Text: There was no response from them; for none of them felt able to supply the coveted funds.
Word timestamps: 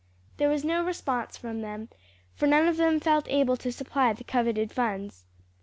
There 0.37 0.49
was 0.49 0.65
no 0.65 0.83
response 0.83 1.37
from 1.37 1.61
them; 1.61 1.89
for 2.33 2.47
none 2.47 2.67
of 2.67 2.77
them 2.77 2.99
felt 2.99 3.27
able 3.29 3.55
to 3.57 3.71
supply 3.71 4.11
the 4.13 4.23
coveted 4.23 4.71
funds. 4.71 5.27